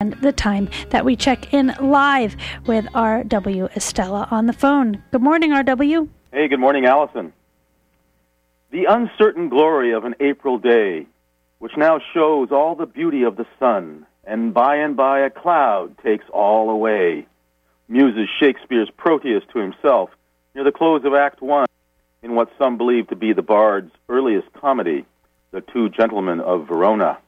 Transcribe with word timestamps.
and 0.00 0.12
the 0.22 0.30
time 0.30 0.68
that 0.90 1.04
we 1.04 1.16
check 1.16 1.52
in 1.52 1.74
live 1.80 2.36
with 2.66 2.86
R.W. 2.94 3.66
Estela 3.74 4.30
on 4.30 4.46
the 4.46 4.52
phone. 4.52 5.02
Good 5.10 5.22
morning, 5.22 5.52
R.W. 5.52 6.08
Hey, 6.32 6.46
good 6.46 6.60
morning, 6.60 6.86
Allison. 6.86 7.32
The 8.70 8.84
uncertain 8.84 9.48
glory 9.48 9.92
of 9.92 10.04
an 10.04 10.14
April 10.20 10.56
day, 10.56 11.08
which 11.58 11.72
now 11.76 11.98
shows 12.14 12.52
all 12.52 12.76
the 12.76 12.86
beauty 12.86 13.24
of 13.24 13.36
the 13.36 13.46
sun, 13.58 14.06
and 14.22 14.54
by 14.54 14.76
and 14.76 14.96
by 14.96 15.18
a 15.18 15.30
cloud 15.30 15.98
takes 15.98 16.26
all 16.32 16.70
away, 16.70 17.26
muses 17.88 18.28
Shakespeare's 18.38 18.90
Proteus 18.96 19.42
to 19.52 19.58
himself 19.58 20.10
near 20.54 20.62
the 20.62 20.70
close 20.70 21.04
of 21.04 21.14
Act 21.14 21.42
One 21.42 21.66
in 22.22 22.36
what 22.36 22.52
some 22.56 22.78
believe 22.78 23.08
to 23.08 23.16
be 23.16 23.32
the 23.32 23.42
bard's 23.42 23.90
earliest 24.08 24.52
comedy, 24.52 25.06
The 25.50 25.60
Two 25.60 25.88
Gentlemen 25.88 26.38
of 26.38 26.68
Verona. 26.68 27.18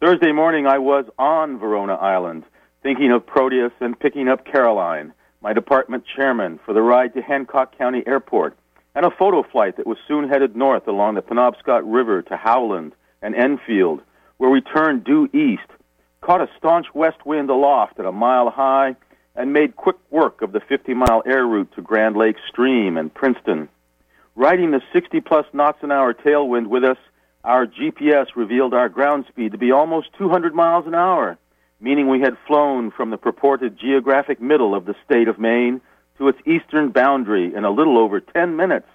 Thursday 0.00 0.30
morning, 0.30 0.64
I 0.64 0.78
was 0.78 1.06
on 1.18 1.58
Verona 1.58 1.94
Island, 1.94 2.44
thinking 2.84 3.10
of 3.10 3.26
Proteus 3.26 3.72
and 3.80 3.98
picking 3.98 4.28
up 4.28 4.46
Caroline, 4.46 5.12
my 5.40 5.52
department 5.52 6.04
chairman, 6.14 6.60
for 6.64 6.72
the 6.72 6.82
ride 6.82 7.14
to 7.14 7.20
Hancock 7.20 7.76
County 7.76 8.04
Airport, 8.06 8.56
and 8.94 9.04
a 9.04 9.10
photo 9.10 9.42
flight 9.42 9.76
that 9.76 9.88
was 9.88 9.98
soon 10.06 10.28
headed 10.28 10.54
north 10.54 10.86
along 10.86 11.16
the 11.16 11.22
Penobscot 11.22 11.82
River 11.84 12.22
to 12.22 12.36
Howland 12.36 12.92
and 13.22 13.34
Enfield, 13.34 14.00
where 14.36 14.50
we 14.50 14.60
turned 14.60 15.02
due 15.02 15.28
east, 15.32 15.66
caught 16.20 16.42
a 16.42 16.50
staunch 16.56 16.86
west 16.94 17.26
wind 17.26 17.50
aloft 17.50 17.98
at 17.98 18.06
a 18.06 18.12
mile 18.12 18.50
high, 18.50 18.94
and 19.34 19.52
made 19.52 19.74
quick 19.74 19.96
work 20.12 20.42
of 20.42 20.52
the 20.52 20.60
50 20.60 20.94
mile 20.94 21.24
air 21.26 21.44
route 21.44 21.72
to 21.74 21.82
Grand 21.82 22.16
Lake 22.16 22.36
Stream 22.48 22.96
and 22.96 23.12
Princeton. 23.12 23.68
Riding 24.36 24.70
the 24.70 24.82
60 24.92 25.20
plus 25.22 25.46
knots 25.52 25.82
an 25.82 25.90
hour 25.90 26.14
tailwind 26.14 26.68
with 26.68 26.84
us, 26.84 26.98
our 27.44 27.66
GPS 27.66 28.26
revealed 28.34 28.74
our 28.74 28.88
ground 28.88 29.26
speed 29.28 29.52
to 29.52 29.58
be 29.58 29.72
almost 29.72 30.08
200 30.18 30.54
miles 30.54 30.86
an 30.86 30.94
hour, 30.94 31.38
meaning 31.80 32.08
we 32.08 32.20
had 32.20 32.36
flown 32.46 32.90
from 32.90 33.10
the 33.10 33.16
purported 33.16 33.78
geographic 33.78 34.40
middle 34.40 34.74
of 34.74 34.84
the 34.84 34.96
state 35.04 35.28
of 35.28 35.38
Maine 35.38 35.80
to 36.18 36.28
its 36.28 36.38
eastern 36.46 36.90
boundary 36.90 37.54
in 37.54 37.64
a 37.64 37.70
little 37.70 37.96
over 37.96 38.20
10 38.20 38.56
minutes. 38.56 38.88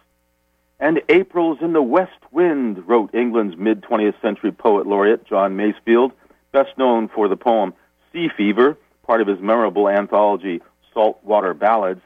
And 0.80 1.02
April's 1.08 1.60
in 1.62 1.74
the 1.74 1.82
west 1.82 2.12
wind, 2.32 2.88
wrote 2.88 3.16
England's 3.16 3.56
mid 3.56 3.82
20th 3.82 4.20
century 4.22 4.52
poet 4.52 4.86
laureate 4.86 5.26
John 5.26 5.56
Masefield, 5.56 6.12
best 6.52 6.78
known 6.78 7.08
for 7.08 7.28
the 7.28 7.38
poem 7.38 7.74
Sea 8.12 8.28
Fever, 8.36 8.78
part 9.04 9.22
of 9.22 9.28
his 9.28 9.40
memorable 9.40 9.88
anthology 9.88 10.62
Saltwater 10.94 11.54
Ballads. 11.54 12.02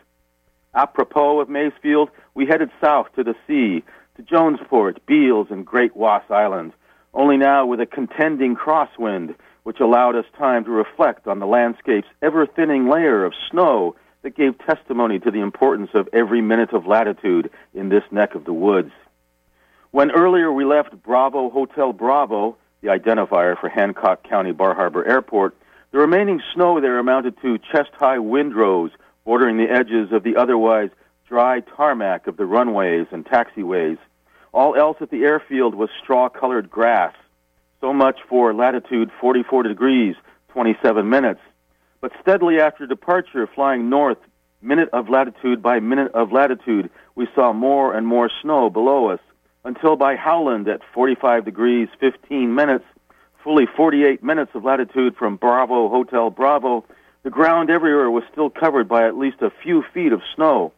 Apropos 0.73 1.39
of 1.39 1.48
Masefield, 1.50 2.09
we 2.36 2.45
headed 2.45 2.70
south 2.80 3.08
to 3.16 3.23
the 3.23 3.36
sea, 3.48 3.83
to 4.18 4.23
Jonesport, 4.23 4.98
Beals, 5.06 5.48
and 5.50 5.66
Great 5.66 5.96
Wass 5.96 6.23
Island, 6.30 6.73
only 7.14 7.38
now 7.38 7.66
with 7.66 7.80
a 7.80 7.86
contending 7.86 8.56
crosswind, 8.56 9.36
which 9.64 9.80
allowed 9.80 10.16
us 10.16 10.26
time 10.38 10.66
to 10.66 10.72
reflect 10.72 11.28
on 11.28 11.40
the 11.40 11.46
landscape's 11.46 12.08
ever 12.22 12.45
thinning 12.45 12.90
layer 12.90 13.23
of 13.23 13.34
snow 13.52 13.95
that 14.23 14.36
gave 14.36 14.58
testimony 14.60 15.20
to 15.20 15.32
the 15.32 15.40
importance 15.40 15.92
of 15.94 16.10
every 16.12 16.42
minute 16.42 16.73
of 16.73 16.88
latitude 16.88 17.50
in 17.73 17.90
this 17.90 18.04
neck 18.12 18.34
of 18.34 18.45
the 18.45 18.54
woods. 18.54 18.92
When 19.92 20.12
earlier 20.12 20.52
we 20.52 20.66
left 20.66 21.02
Bravo 21.04 21.50
Hotel 21.50 21.94
Bravo, 21.94 22.58
the 22.82 22.90
identifier 22.90 23.60
for 23.60 23.70
Hancock 23.70 24.23
County 24.23 24.52
Bar 24.52 24.73
Harbor 24.73 25.06
Airport, 25.08 25.56
the 25.92 26.00
remaining 26.00 26.42
snow 26.54 26.82
there 26.82 27.00
amounted 27.00 27.40
to 27.42 27.60
chest 27.72 27.92
high 27.94 28.20
windrows 28.20 28.92
bordering 29.26 29.58
the 29.58 29.72
edges 29.72 30.12
of 30.12 30.23
the 30.23 30.36
otherwise 30.36 30.90
dry 31.28 31.59
tarmac 31.59 32.28
of 32.28 32.38
the 32.38 32.45
runways 32.45 33.08
and 33.11 33.25
taxiways. 33.25 33.97
All 34.53 34.75
else 34.75 34.97
at 35.02 35.11
the 35.11 35.23
airfield 35.23 35.75
was 35.75 35.89
straw 36.02 36.30
colored 36.30 36.70
grass. 36.70 37.14
So 37.81 37.94
much 37.94 38.20
for 38.30 38.53
latitude 38.53 39.11
44 39.20 39.64
degrees, 39.64 40.16
27 40.50 41.09
minutes. 41.09 41.42
But 42.00 42.11
steadily 42.22 42.59
after 42.59 42.88
departure, 42.88 43.48
flying 43.48 43.89
north, 43.89 44.17
minute 44.61 44.89
of 44.94 45.09
latitude 45.09 45.61
by 45.61 45.80
minute 45.80 46.11
of 46.14 46.31
latitude, 46.31 46.89
we 47.16 47.28
saw 47.36 47.53
more 47.53 47.94
and 47.94 48.08
more 48.08 48.31
snow 48.42 48.70
below 48.70 49.09
us, 49.09 49.20
until 49.64 49.95
by 49.95 50.15
Howland 50.15 50.67
at 50.67 50.82
45 50.94 51.44
degrees, 51.44 51.89
15 51.99 52.55
minutes, 52.55 52.86
fully 53.44 53.65
48 53.65 54.23
minutes 54.23 54.52
of 54.55 54.64
latitude 54.64 55.15
from 55.15 55.36
Bravo 55.36 55.89
Hotel 55.89 56.30
Bravo, 56.30 56.86
the 57.23 57.30
ground 57.30 57.70
everywhere 57.70 58.09
was 58.09 58.23
still 58.32 58.49
covered 58.49 58.88
by 58.88 59.05
at 59.05 59.17
least 59.17 59.42
a 59.42 59.52
few 59.61 59.83
feet 59.94 60.14
of 60.14 60.21
snow. 60.36 60.71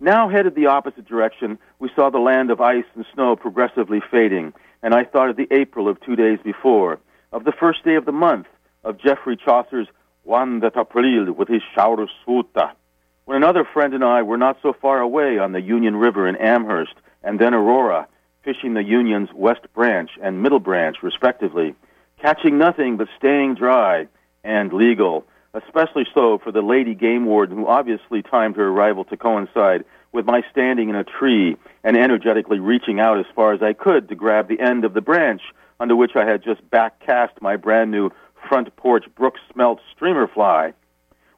Now 0.00 0.28
headed 0.28 0.54
the 0.54 0.66
opposite 0.66 1.06
direction, 1.06 1.58
we 1.80 1.90
saw 1.94 2.08
the 2.08 2.18
land 2.18 2.50
of 2.50 2.60
ice 2.60 2.84
and 2.94 3.04
snow 3.12 3.34
progressively 3.34 4.00
fading, 4.10 4.52
and 4.80 4.94
I 4.94 5.04
thought 5.04 5.30
of 5.30 5.36
the 5.36 5.48
April 5.50 5.88
of 5.88 6.00
two 6.00 6.14
days 6.14 6.38
before, 6.44 7.00
of 7.32 7.44
the 7.44 7.52
first 7.52 7.84
day 7.84 7.96
of 7.96 8.04
the 8.04 8.12
month, 8.12 8.46
of 8.84 8.98
Geoffrey 8.98 9.36
Chaucer's 9.36 9.88
Juan 10.22 10.60
de 10.60 10.66
April 10.68 11.32
with 11.32 11.48
his 11.48 11.62
shower 11.74 12.02
of 12.02 12.10
suta, 12.24 12.72
when 13.24 13.36
another 13.36 13.64
friend 13.64 13.92
and 13.92 14.04
I 14.04 14.22
were 14.22 14.38
not 14.38 14.58
so 14.62 14.72
far 14.72 15.00
away 15.00 15.38
on 15.38 15.50
the 15.50 15.60
Union 15.60 15.96
River 15.96 16.28
in 16.28 16.36
Amherst, 16.36 16.94
and 17.24 17.40
then 17.40 17.52
Aurora, 17.52 18.06
fishing 18.42 18.74
the 18.74 18.84
Union's 18.84 19.32
West 19.34 19.66
Branch 19.74 20.10
and 20.22 20.42
Middle 20.42 20.60
Branch, 20.60 20.96
respectively, 21.02 21.74
catching 22.20 22.56
nothing 22.56 22.96
but 22.96 23.08
staying 23.16 23.56
dry 23.56 24.06
and 24.44 24.72
legal, 24.72 25.24
especially 25.54 26.06
so 26.14 26.38
for 26.38 26.52
the 26.52 26.62
lady 26.62 26.94
game 26.94 27.24
warden 27.26 27.56
who 27.56 27.66
obviously 27.66 28.22
timed 28.22 28.56
her 28.56 28.68
arrival 28.68 29.04
to 29.04 29.16
coincide 29.16 29.84
with 30.12 30.26
my 30.26 30.42
standing 30.50 30.88
in 30.88 30.94
a 30.94 31.04
tree 31.04 31.56
and 31.84 31.96
energetically 31.96 32.58
reaching 32.58 33.00
out 33.00 33.18
as 33.18 33.26
far 33.34 33.52
as 33.52 33.62
I 33.62 33.72
could 33.72 34.08
to 34.08 34.14
grab 34.14 34.48
the 34.48 34.60
end 34.60 34.84
of 34.84 34.94
the 34.94 35.00
branch 35.00 35.42
under 35.80 35.96
which 35.96 36.16
I 36.16 36.24
had 36.24 36.42
just 36.42 36.68
back 36.70 37.00
cast 37.04 37.40
my 37.40 37.56
brand 37.56 37.90
new 37.90 38.10
front 38.48 38.74
porch 38.76 39.04
brook 39.16 39.34
smelt 39.52 39.80
streamer 39.94 40.26
fly. 40.26 40.72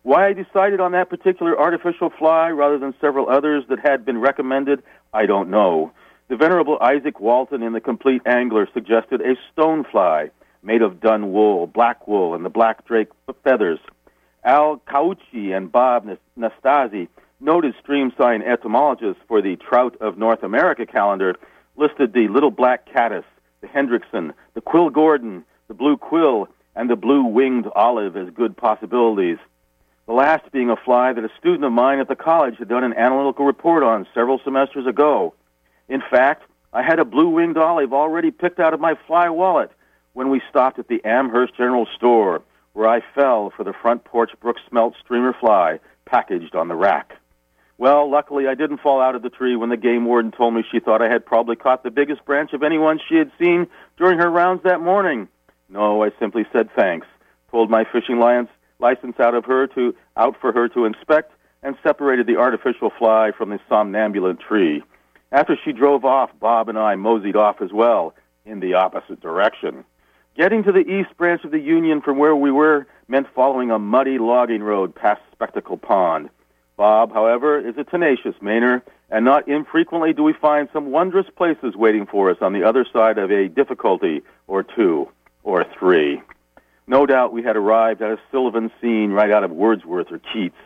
Why 0.02 0.28
I 0.28 0.32
decided 0.32 0.80
on 0.80 0.92
that 0.92 1.10
particular 1.10 1.58
artificial 1.58 2.10
fly 2.10 2.48
rather 2.50 2.78
than 2.78 2.94
several 3.00 3.28
others 3.28 3.64
that 3.68 3.80
had 3.80 4.04
been 4.04 4.18
recommended, 4.18 4.82
I 5.12 5.26
don't 5.26 5.50
know. 5.50 5.92
The 6.28 6.36
venerable 6.36 6.78
Izaak 6.78 7.20
Walton 7.20 7.62
in 7.62 7.72
The 7.72 7.80
Compleat 7.80 8.22
Angler 8.24 8.68
suggested 8.72 9.20
a 9.20 9.34
stone 9.52 9.84
fly 9.84 10.30
made 10.62 10.82
of 10.82 11.00
dun 11.00 11.32
wool, 11.32 11.66
black 11.66 12.06
wool, 12.06 12.34
and 12.34 12.44
the 12.44 12.50
black 12.50 12.86
drake 12.86 13.08
feathers. 13.42 13.78
Al 14.44 14.78
Caucci 14.88 15.54
and 15.54 15.70
Bob 15.70 16.08
Nastasi, 16.38 17.08
noted 17.40 17.74
stream 17.80 18.12
sign 18.16 18.42
entomologists 18.42 19.22
for 19.28 19.42
the 19.42 19.56
Trout 19.56 19.96
of 20.00 20.18
North 20.18 20.42
America 20.42 20.86
calendar, 20.86 21.36
listed 21.76 22.12
the 22.12 22.28
little 22.28 22.50
black 22.50 22.86
caddis, 22.86 23.24
the 23.60 23.66
Hendrickson, 23.66 24.32
the 24.54 24.60
quill 24.60 24.90
Gordon, 24.90 25.44
the 25.68 25.74
blue 25.74 25.96
quill, 25.96 26.48
and 26.74 26.88
the 26.88 26.96
blue 26.96 27.24
winged 27.24 27.66
olive 27.74 28.16
as 28.16 28.30
good 28.30 28.56
possibilities. 28.56 29.38
The 30.06 30.12
last 30.14 30.50
being 30.52 30.70
a 30.70 30.76
fly 30.76 31.12
that 31.12 31.24
a 31.24 31.30
student 31.38 31.64
of 31.64 31.72
mine 31.72 31.98
at 31.98 32.08
the 32.08 32.16
college 32.16 32.56
had 32.58 32.68
done 32.68 32.84
an 32.84 32.94
analytical 32.94 33.44
report 33.44 33.82
on 33.82 34.06
several 34.14 34.40
semesters 34.42 34.86
ago. 34.86 35.34
In 35.88 36.02
fact, 36.10 36.44
I 36.72 36.82
had 36.82 36.98
a 36.98 37.04
blue 37.04 37.28
winged 37.28 37.58
olive 37.58 37.92
already 37.92 38.30
picked 38.30 38.58
out 38.58 38.74
of 38.74 38.80
my 38.80 38.94
fly 39.06 39.28
wallet 39.28 39.70
when 40.14 40.30
we 40.30 40.40
stopped 40.48 40.78
at 40.78 40.88
the 40.88 41.04
Amherst 41.04 41.56
General 41.56 41.86
Store 41.94 42.42
where 42.72 42.88
I 42.88 43.00
fell 43.14 43.52
for 43.56 43.64
the 43.64 43.72
front 43.72 44.04
porch 44.04 44.30
brook 44.40 44.56
smelt 44.68 44.94
streamer 45.02 45.34
fly 45.38 45.80
packaged 46.04 46.54
on 46.54 46.68
the 46.68 46.74
rack. 46.74 47.14
Well, 47.78 48.10
luckily 48.10 48.46
I 48.46 48.54
didn't 48.54 48.82
fall 48.82 49.00
out 49.00 49.14
of 49.14 49.22
the 49.22 49.30
tree 49.30 49.56
when 49.56 49.70
the 49.70 49.76
game 49.76 50.04
warden 50.04 50.32
told 50.32 50.54
me 50.54 50.62
she 50.70 50.80
thought 50.80 51.00
I 51.00 51.08
had 51.08 51.24
probably 51.24 51.56
caught 51.56 51.82
the 51.82 51.90
biggest 51.90 52.24
branch 52.24 52.52
of 52.52 52.62
anyone 52.62 53.00
she 53.08 53.16
had 53.16 53.32
seen 53.38 53.66
during 53.96 54.18
her 54.18 54.30
rounds 54.30 54.62
that 54.64 54.80
morning. 54.80 55.28
No, 55.68 56.02
I 56.02 56.10
simply 56.18 56.44
said 56.52 56.68
thanks, 56.76 57.06
pulled 57.48 57.70
my 57.70 57.84
fishing 57.84 58.18
license 58.18 59.20
out 59.20 59.34
of 59.34 59.44
her 59.46 59.66
to 59.68 59.94
out 60.16 60.36
for 60.40 60.52
her 60.52 60.68
to 60.68 60.84
inspect, 60.84 61.32
and 61.62 61.76
separated 61.82 62.26
the 62.26 62.36
artificial 62.36 62.90
fly 62.98 63.30
from 63.36 63.50
the 63.50 63.60
somnambulant 63.68 64.40
tree. 64.40 64.82
After 65.32 65.56
she 65.64 65.72
drove 65.72 66.04
off, 66.04 66.30
Bob 66.40 66.68
and 66.68 66.78
I 66.78 66.96
moseyed 66.96 67.36
off 67.36 67.62
as 67.62 67.72
well 67.72 68.14
in 68.44 68.60
the 68.60 68.74
opposite 68.74 69.20
direction. 69.20 69.84
Getting 70.36 70.62
to 70.62 70.72
the 70.72 70.88
east 70.88 71.16
branch 71.16 71.44
of 71.44 71.50
the 71.50 71.58
Union 71.58 72.00
from 72.00 72.16
where 72.16 72.36
we 72.36 72.52
were 72.52 72.86
meant 73.08 73.26
following 73.34 73.70
a 73.70 73.78
muddy 73.78 74.18
logging 74.18 74.62
road 74.62 74.94
past 74.94 75.20
Spectacle 75.32 75.76
Pond. 75.76 76.30
Bob, 76.76 77.12
however, 77.12 77.58
is 77.58 77.76
a 77.76 77.84
tenacious 77.84 78.36
Mainer, 78.40 78.80
and 79.10 79.24
not 79.24 79.48
infrequently 79.48 80.12
do 80.12 80.22
we 80.22 80.32
find 80.32 80.68
some 80.72 80.92
wondrous 80.92 81.26
places 81.36 81.74
waiting 81.74 82.06
for 82.06 82.30
us 82.30 82.38
on 82.40 82.52
the 82.52 82.62
other 82.62 82.86
side 82.92 83.18
of 83.18 83.30
a 83.32 83.48
difficulty 83.48 84.22
or 84.46 84.62
two 84.62 85.08
or 85.42 85.64
three. 85.78 86.22
No 86.86 87.06
doubt 87.06 87.32
we 87.32 87.42
had 87.42 87.56
arrived 87.56 88.00
at 88.00 88.12
a 88.12 88.20
sylvan 88.30 88.70
scene 88.80 89.10
right 89.10 89.32
out 89.32 89.44
of 89.44 89.50
Wordsworth 89.50 90.12
or 90.12 90.20
Keats. 90.32 90.56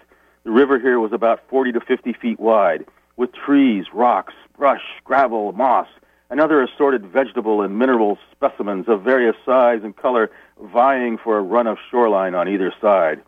The 0.44 0.50
river 0.50 0.78
here 0.78 1.00
was 1.00 1.12
about 1.12 1.40
40 1.48 1.72
to 1.72 1.80
50 1.80 2.12
feet 2.12 2.38
wide, 2.38 2.84
with 3.16 3.30
trees, 3.32 3.86
rocks, 3.94 4.34
brush, 4.58 4.84
gravel, 5.04 5.52
moss, 5.52 5.88
and 6.30 6.40
other 6.40 6.62
assorted 6.62 7.06
vegetable 7.06 7.62
and 7.62 7.78
mineral 7.78 8.18
specimens 8.32 8.88
of 8.88 9.02
various 9.02 9.36
size 9.44 9.80
and 9.82 9.96
color 9.96 10.30
vying 10.60 11.18
for 11.18 11.38
a 11.38 11.42
run 11.42 11.66
of 11.66 11.78
shoreline 11.90 12.34
on 12.34 12.48
either 12.48 12.72
side. 12.80 13.20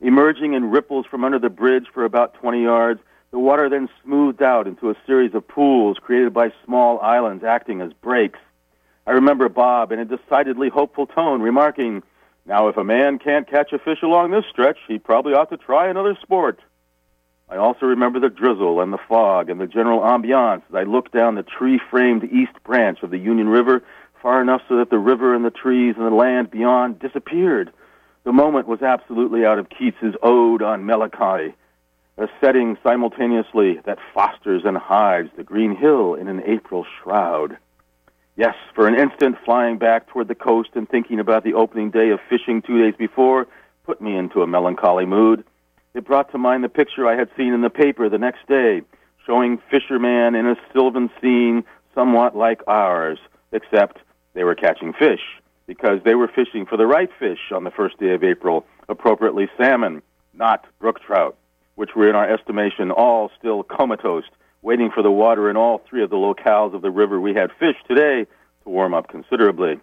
Emerging 0.00 0.54
in 0.54 0.70
ripples 0.70 1.06
from 1.06 1.24
under 1.24 1.38
the 1.38 1.50
bridge 1.50 1.86
for 1.92 2.04
about 2.04 2.34
20 2.34 2.62
yards, 2.62 3.00
the 3.30 3.38
water 3.38 3.68
then 3.68 3.88
smoothed 4.02 4.42
out 4.42 4.66
into 4.66 4.90
a 4.90 4.94
series 5.06 5.34
of 5.34 5.46
pools 5.46 5.98
created 5.98 6.32
by 6.32 6.52
small 6.64 7.00
islands 7.00 7.44
acting 7.44 7.80
as 7.80 7.92
breaks. 7.92 8.38
I 9.06 9.12
remember 9.12 9.48
Bob, 9.48 9.92
in 9.92 9.98
a 9.98 10.04
decidedly 10.04 10.68
hopeful 10.68 11.06
tone, 11.06 11.42
remarking, 11.42 12.02
Now, 12.46 12.68
if 12.68 12.76
a 12.76 12.84
man 12.84 13.18
can't 13.18 13.48
catch 13.48 13.72
a 13.72 13.78
fish 13.78 14.02
along 14.02 14.30
this 14.30 14.44
stretch, 14.50 14.78
he 14.86 14.98
probably 14.98 15.34
ought 15.34 15.50
to 15.50 15.56
try 15.56 15.88
another 15.88 16.16
sport. 16.22 16.60
I 17.50 17.56
also 17.56 17.86
remember 17.86 18.20
the 18.20 18.28
drizzle 18.28 18.80
and 18.80 18.92
the 18.92 18.98
fog 19.08 19.48
and 19.48 19.60
the 19.60 19.66
general 19.66 20.00
ambiance 20.00 20.62
as 20.68 20.74
I 20.74 20.82
looked 20.82 21.12
down 21.12 21.34
the 21.34 21.42
tree 21.42 21.80
framed 21.90 22.24
east 22.24 22.52
branch 22.64 23.02
of 23.02 23.10
the 23.10 23.18
Union 23.18 23.48
River 23.48 23.82
far 24.20 24.42
enough 24.42 24.62
so 24.68 24.76
that 24.76 24.90
the 24.90 24.98
river 24.98 25.34
and 25.34 25.44
the 25.44 25.50
trees 25.50 25.94
and 25.96 26.06
the 26.06 26.10
land 26.10 26.50
beyond 26.50 26.98
disappeared. 26.98 27.72
The 28.24 28.32
moment 28.32 28.68
was 28.68 28.82
absolutely 28.82 29.46
out 29.46 29.58
of 29.58 29.68
Keats's 29.70 30.14
Ode 30.22 30.62
on 30.62 30.84
Melancholy, 30.84 31.54
a 32.18 32.28
setting 32.40 32.76
simultaneously 32.82 33.80
that 33.86 33.98
fosters 34.12 34.62
and 34.64 34.76
hides 34.76 35.30
the 35.36 35.44
green 35.44 35.74
hill 35.74 36.14
in 36.14 36.28
an 36.28 36.42
April 36.44 36.84
shroud. 37.00 37.56
Yes, 38.36 38.54
for 38.74 38.86
an 38.86 38.94
instant, 38.94 39.36
flying 39.44 39.78
back 39.78 40.08
toward 40.08 40.28
the 40.28 40.34
coast 40.34 40.70
and 40.74 40.88
thinking 40.88 41.20
about 41.20 41.44
the 41.44 41.54
opening 41.54 41.90
day 41.90 42.10
of 42.10 42.20
fishing 42.28 42.60
two 42.60 42.82
days 42.82 42.94
before 42.98 43.46
put 43.84 44.00
me 44.02 44.16
into 44.16 44.42
a 44.42 44.46
melancholy 44.46 45.06
mood. 45.06 45.44
It 45.94 46.04
brought 46.04 46.30
to 46.32 46.38
mind 46.38 46.64
the 46.64 46.68
picture 46.68 47.06
I 47.06 47.16
had 47.16 47.28
seen 47.36 47.52
in 47.52 47.62
the 47.62 47.70
paper 47.70 48.08
the 48.08 48.18
next 48.18 48.46
day, 48.46 48.82
showing 49.26 49.58
fishermen 49.70 50.34
in 50.34 50.46
a 50.46 50.56
sylvan 50.72 51.10
scene 51.20 51.64
somewhat 51.94 52.36
like 52.36 52.62
ours, 52.66 53.18
except 53.52 53.98
they 54.34 54.44
were 54.44 54.54
catching 54.54 54.92
fish 54.92 55.20
because 55.66 56.00
they 56.04 56.14
were 56.14 56.28
fishing 56.28 56.64
for 56.66 56.76
the 56.76 56.86
right 56.86 57.10
fish 57.18 57.52
on 57.52 57.62
the 57.62 57.70
first 57.70 57.98
day 57.98 58.14
of 58.14 58.24
April, 58.24 58.64
appropriately 58.88 59.48
salmon, 59.56 60.02
not 60.32 60.64
brook 60.80 61.00
trout, 61.00 61.36
which 61.74 61.90
were 61.94 62.08
in 62.08 62.16
our 62.16 62.28
estimation 62.28 62.90
all 62.90 63.30
still 63.38 63.62
comatose, 63.62 64.24
waiting 64.62 64.90
for 64.90 65.02
the 65.02 65.10
water 65.10 65.50
in 65.50 65.56
all 65.56 65.82
three 65.88 66.02
of 66.02 66.10
the 66.10 66.16
locales 66.16 66.74
of 66.74 66.80
the 66.82 66.90
river 66.90 67.20
we 67.20 67.34
had 67.34 67.50
fished 67.58 67.86
today 67.86 68.24
to 68.64 68.70
warm 68.70 68.94
up 68.94 69.08
considerably. 69.08 69.78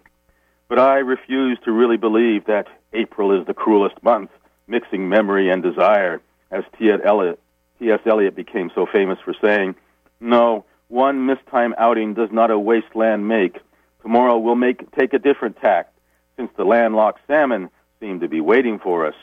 But 0.68 0.80
I 0.80 0.96
refuse 0.96 1.58
to 1.64 1.72
really 1.72 1.96
believe 1.96 2.46
that 2.46 2.66
April 2.92 3.38
is 3.40 3.46
the 3.46 3.54
cruelest 3.54 4.02
month, 4.02 4.30
mixing 4.66 5.08
memory 5.08 5.50
and 5.50 5.62
desire, 5.62 6.20
as 6.50 6.64
T.S. 6.78 7.00
Eliot. 7.04 7.40
Eliot 7.80 8.34
became 8.34 8.70
so 8.74 8.86
famous 8.86 9.18
for 9.24 9.34
saying, 9.42 9.74
No, 10.20 10.64
one 10.88 11.26
mistime 11.26 11.72
outing 11.78 12.14
does 12.14 12.30
not 12.30 12.50
a 12.50 12.58
wasteland 12.58 13.28
make, 13.28 13.58
Tomorrow 14.06 14.38
we'll 14.38 14.54
make 14.54 14.88
take 14.92 15.14
a 15.14 15.18
different 15.18 15.56
tack, 15.60 15.92
since 16.36 16.48
the 16.56 16.62
landlocked 16.62 17.18
salmon 17.26 17.70
seem 17.98 18.20
to 18.20 18.28
be 18.28 18.40
waiting 18.40 18.78
for 18.78 19.04
us. 19.04 19.16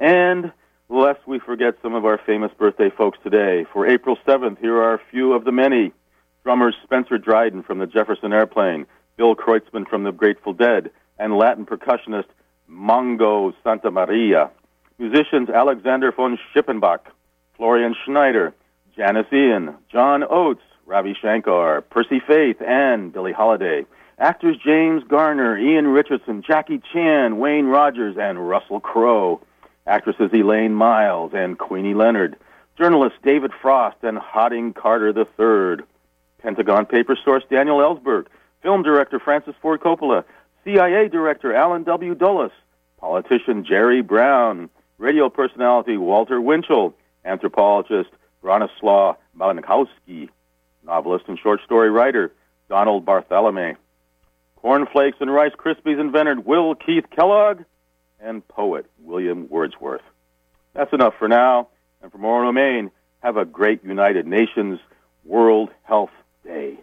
And 0.00 0.50
lest 0.88 1.20
we 1.24 1.38
forget 1.38 1.76
some 1.80 1.94
of 1.94 2.04
our 2.04 2.18
famous 2.18 2.50
birthday 2.58 2.90
folks 2.90 3.20
today, 3.22 3.66
for 3.72 3.86
April 3.86 4.18
7th, 4.26 4.58
here 4.58 4.82
are 4.82 4.94
a 4.94 5.00
few 5.12 5.32
of 5.32 5.44
the 5.44 5.52
many. 5.52 5.92
Drummers 6.42 6.74
Spencer 6.82 7.16
Dryden 7.16 7.62
from 7.62 7.78
the 7.78 7.86
Jefferson 7.86 8.32
Airplane, 8.32 8.84
Bill 9.16 9.36
Kreutzmann 9.36 9.86
from 9.88 10.02
the 10.02 10.10
Grateful 10.10 10.52
Dead, 10.52 10.90
and 11.16 11.38
Latin 11.38 11.66
percussionist 11.66 12.26
Mongo 12.70 13.52
Santa 13.62 13.90
Maria. 13.90 14.50
Musicians 14.98 15.50
Alexander 15.50 16.12
von 16.12 16.38
Schlippenbach, 16.52 17.00
Florian 17.56 17.94
Schneider, 18.04 18.54
Janis 18.96 19.26
Ian, 19.32 19.74
John 19.90 20.24
Oates, 20.30 20.62
Ravi 20.86 21.16
Shankar, 21.20 21.80
Percy 21.80 22.20
Faith, 22.20 22.60
and 22.60 23.12
Billie 23.12 23.32
Holiday. 23.32 23.86
Actors 24.18 24.56
James 24.64 25.02
Garner, 25.08 25.58
Ian 25.58 25.88
Richardson, 25.88 26.42
Jackie 26.46 26.80
Chan, 26.92 27.38
Wayne 27.38 27.66
Rogers, 27.66 28.16
and 28.18 28.48
Russell 28.48 28.80
Crowe. 28.80 29.40
Actresses 29.86 30.30
Elaine 30.32 30.74
Miles 30.74 31.32
and 31.34 31.58
Queenie 31.58 31.94
Leonard. 31.94 32.36
Journalists 32.78 33.18
David 33.24 33.50
Frost 33.60 33.96
and 34.02 34.18
Hodding 34.18 34.72
Carter 34.72 35.08
III. 35.08 35.84
Pentagon 36.38 36.86
paper 36.86 37.16
source 37.24 37.42
Daniel 37.50 37.78
Ellsberg. 37.78 38.26
Film 38.62 38.82
director 38.82 39.18
Francis 39.18 39.54
Ford 39.60 39.80
Coppola. 39.80 40.24
CIA 40.64 41.08
director 41.08 41.54
Allen 41.54 41.84
W. 41.84 42.14
Dulles. 42.14 42.52
Politician 42.98 43.64
Jerry 43.64 44.00
Brown. 44.02 44.70
Radio 44.98 45.28
personality 45.28 45.96
Walter 45.96 46.40
Winchell. 46.40 46.94
Anthropologist 47.24 48.10
Bronislaw 48.42 49.16
Malinowski 49.38 50.28
novelist 50.84 51.24
and 51.28 51.38
short 51.38 51.60
story 51.64 51.90
writer 51.90 52.32
Donald 52.68 53.04
Barthelme. 53.04 53.76
Cornflakes 54.56 55.18
and 55.20 55.32
Rice 55.32 55.52
Krispies 55.52 56.00
inventor 56.00 56.40
Will 56.40 56.74
Keith 56.74 57.04
Kellogg, 57.14 57.62
and 58.20 58.46
poet 58.48 58.86
William 58.98 59.48
Wordsworth. 59.50 60.02
That's 60.72 60.92
enough 60.92 61.14
for 61.18 61.28
now. 61.28 61.68
And 62.02 62.10
for 62.10 62.18
from 62.18 62.26
Orono, 62.26 62.54
Maine, 62.54 62.90
have 63.22 63.36
a 63.36 63.44
great 63.44 63.84
United 63.84 64.26
Nations 64.26 64.80
World 65.24 65.70
Health 65.82 66.10
Day. 66.44 66.78